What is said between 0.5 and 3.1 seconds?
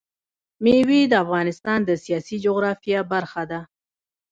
مېوې د افغانستان د سیاسي جغرافیه